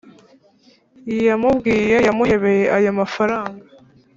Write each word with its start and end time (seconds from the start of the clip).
yamubwiye 1.27 1.95
yamuhebeye 2.07 2.63
ayo 2.77 2.91
mafaranga 2.99 3.63